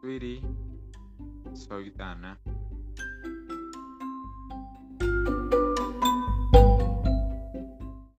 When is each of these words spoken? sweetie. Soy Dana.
sweetie. 0.00 0.42
Soy 1.54 1.90
Dana. 1.96 2.38